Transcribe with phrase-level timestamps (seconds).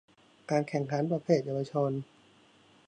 [0.49, 1.91] การแข่งขันประเภทเยาวชน